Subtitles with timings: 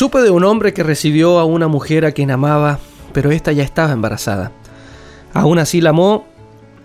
[0.00, 2.78] Supe de un hombre que recibió a una mujer a quien amaba,
[3.12, 4.50] pero ésta ya estaba embarazada.
[5.34, 6.24] Aún así la amó,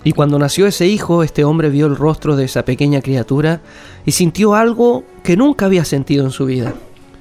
[0.04, 3.62] y cuando nació ese hijo, este hombre vio el rostro de esa pequeña criatura
[4.06, 6.74] y sintió algo que nunca había sentido en su vida.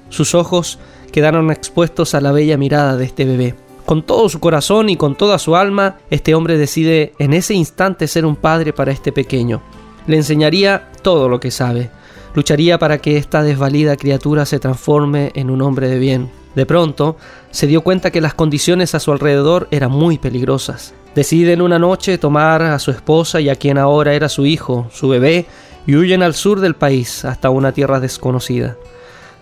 [0.09, 0.81] Sus ojos
[1.13, 3.55] quedaron expuestos a la bella mirada de este bebé.
[3.87, 8.09] Con todo su corazón y con toda su alma, este hombre decide en ese instante
[8.09, 9.63] ser un padre para este pequeño.
[10.09, 11.89] Le enseñaría todo lo que sabe,
[12.35, 16.31] Lucharía para que esta desvalida criatura se transforme en un hombre de bien.
[16.55, 17.17] De pronto,
[17.51, 20.95] se dio cuenta que las condiciones a su alrededor eran muy peligrosas.
[21.15, 24.89] Decide en una noche tomar a su esposa y a quien ahora era su hijo,
[24.93, 25.47] su bebé,
[25.87, 28.77] y huyen al sur del país hasta una tierra desconocida.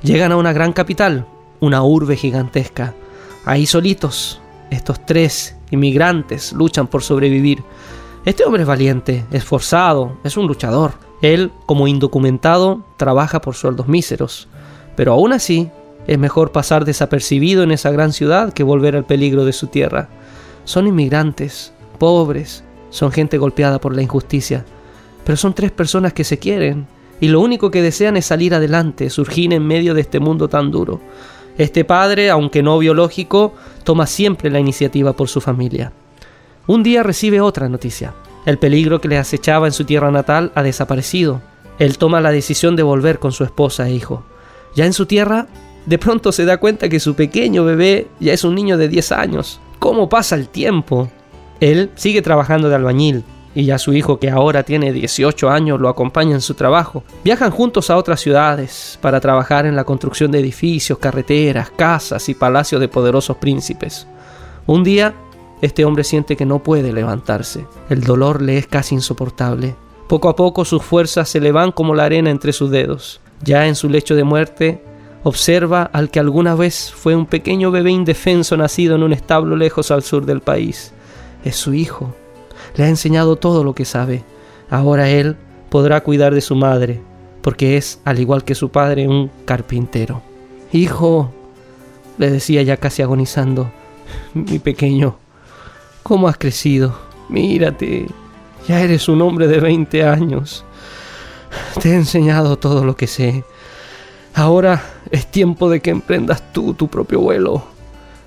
[0.02, 1.26] Llegan a una gran capital,
[1.60, 2.94] una urbe gigantesca.
[3.44, 7.62] Ahí solitos, estos tres inmigrantes luchan por sobrevivir.
[8.24, 11.11] Este hombre es valiente, esforzado, es un luchador.
[11.22, 14.48] Él, como indocumentado, trabaja por sueldos míseros,
[14.96, 15.70] pero aún así
[16.06, 20.08] es mejor pasar desapercibido en esa gran ciudad que volver al peligro de su tierra.
[20.64, 24.64] Son inmigrantes, pobres, son gente golpeada por la injusticia,
[25.24, 26.86] pero son tres personas que se quieren
[27.20, 30.72] y lo único que desean es salir adelante, surgir en medio de este mundo tan
[30.72, 31.00] duro.
[31.56, 35.92] Este padre, aunque no biológico, toma siempre la iniciativa por su familia.
[36.66, 38.12] Un día recibe otra noticia.
[38.44, 41.40] El peligro que le acechaba en su tierra natal ha desaparecido.
[41.78, 44.24] Él toma la decisión de volver con su esposa e hijo.
[44.74, 45.46] Ya en su tierra,
[45.86, 49.12] de pronto se da cuenta que su pequeño bebé ya es un niño de 10
[49.12, 49.60] años.
[49.78, 51.10] ¿Cómo pasa el tiempo?
[51.60, 55.88] Él sigue trabajando de albañil, y ya su hijo, que ahora tiene 18 años, lo
[55.88, 57.04] acompaña en su trabajo.
[57.22, 62.34] Viajan juntos a otras ciudades para trabajar en la construcción de edificios, carreteras, casas y
[62.34, 64.06] palacios de poderosos príncipes.
[64.66, 65.14] Un día
[65.62, 67.66] este hombre siente que no puede levantarse.
[67.88, 69.74] El dolor le es casi insoportable.
[70.08, 73.20] Poco a poco sus fuerzas se le van como la arena entre sus dedos.
[73.42, 74.82] Ya en su lecho de muerte,
[75.22, 79.90] observa al que alguna vez fue un pequeño bebé indefenso nacido en un establo lejos
[79.90, 80.92] al sur del país.
[81.44, 82.12] Es su hijo.
[82.76, 84.24] Le ha enseñado todo lo que sabe.
[84.68, 85.36] Ahora él
[85.70, 87.00] podrá cuidar de su madre,
[87.40, 90.22] porque es, al igual que su padre, un carpintero.
[90.72, 91.30] Hijo,
[92.18, 93.70] le decía ya casi agonizando,
[94.34, 95.16] mi pequeño,
[96.02, 96.98] ¿Cómo has crecido?
[97.28, 98.08] Mírate,
[98.66, 100.64] ya eres un hombre de 20 años.
[101.80, 103.44] Te he enseñado todo lo que sé.
[104.34, 107.64] Ahora es tiempo de que emprendas tú tu propio vuelo.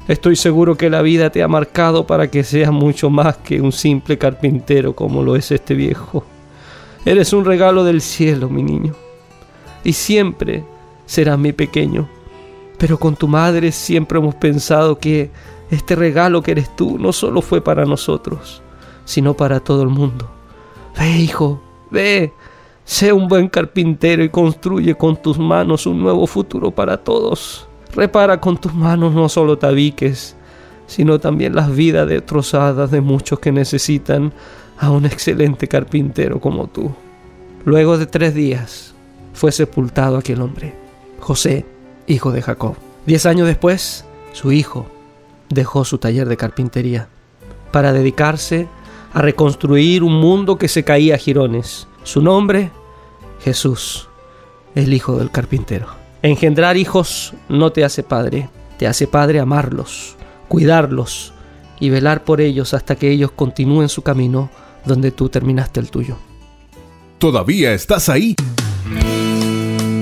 [0.07, 3.71] Estoy seguro que la vida te ha marcado para que seas mucho más que un
[3.71, 6.23] simple carpintero como lo es este viejo.
[7.05, 8.93] Eres un regalo del cielo, mi niño.
[9.83, 10.63] Y siempre
[11.05, 12.07] serás mi pequeño.
[12.77, 15.31] Pero con tu madre siempre hemos pensado que
[15.71, 18.61] este regalo que eres tú no solo fue para nosotros,
[19.05, 20.29] sino para todo el mundo.
[20.97, 21.61] Ve, hijo,
[21.91, 22.33] ve,
[22.83, 27.67] sé un buen carpintero y construye con tus manos un nuevo futuro para todos.
[27.93, 30.35] Repara con tus manos no solo tabiques,
[30.87, 34.33] sino también las vidas destrozadas de muchos que necesitan
[34.77, 36.93] a un excelente carpintero como tú.
[37.63, 38.93] Luego de tres días
[39.33, 40.75] fue sepultado aquel hombre,
[41.19, 41.65] José,
[42.07, 42.75] hijo de Jacob.
[43.05, 44.85] Diez años después, su hijo,
[45.49, 47.07] dejó su taller de carpintería
[47.71, 48.67] para dedicarse
[49.13, 51.87] a reconstruir un mundo que se caía a jirones.
[52.03, 52.71] Su nombre,
[53.43, 54.09] Jesús,
[54.75, 55.87] el hijo del carpintero.
[56.21, 60.15] Engendrar hijos no te hace padre, te hace padre amarlos,
[60.47, 61.33] cuidarlos
[61.79, 64.49] y velar por ellos hasta que ellos continúen su camino
[64.85, 66.17] donde tú terminaste el tuyo.
[67.19, 68.35] ¿Todavía estás ahí?